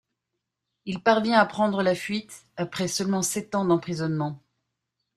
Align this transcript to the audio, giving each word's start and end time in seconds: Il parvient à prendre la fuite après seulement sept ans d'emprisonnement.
Il 0.85 1.03
parvient 1.03 1.37
à 1.39 1.45
prendre 1.45 1.83
la 1.83 1.93
fuite 1.93 2.43
après 2.57 2.87
seulement 2.87 3.21
sept 3.21 3.53
ans 3.53 3.65
d'emprisonnement. 3.65 4.41